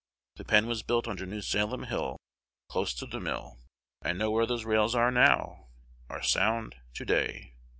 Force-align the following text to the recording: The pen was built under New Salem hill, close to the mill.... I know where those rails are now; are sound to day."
The 0.37 0.43
pen 0.43 0.65
was 0.65 0.81
built 0.81 1.07
under 1.07 1.27
New 1.27 1.43
Salem 1.43 1.83
hill, 1.83 2.17
close 2.69 2.95
to 2.95 3.05
the 3.05 3.19
mill.... 3.19 3.59
I 4.01 4.13
know 4.13 4.31
where 4.31 4.47
those 4.47 4.65
rails 4.65 4.95
are 4.95 5.11
now; 5.11 5.67
are 6.09 6.23
sound 6.23 6.73
to 6.95 7.05
day." 7.05 7.53